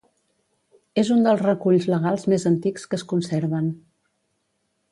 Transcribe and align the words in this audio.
És 1.01 1.11
un 1.15 1.21
dels 1.27 1.43
reculls 1.45 1.85
legals 1.93 2.25
més 2.33 2.47
antics 2.53 2.89
que 2.93 2.99
es 3.01 3.07
conserven. 3.13 3.69